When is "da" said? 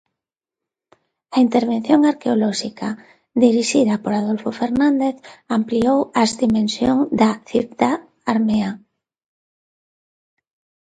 7.19-7.31